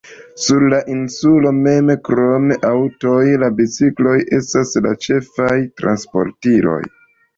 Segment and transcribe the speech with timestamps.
[0.43, 6.81] Sur la insulo mem krom aŭtoj la bicikloj estas la ĉefaj transportiloj.